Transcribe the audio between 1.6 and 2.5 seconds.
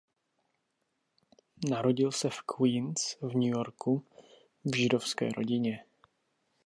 Narodil v